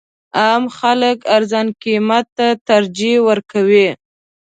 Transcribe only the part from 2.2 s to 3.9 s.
ته ترجیح ورکوي.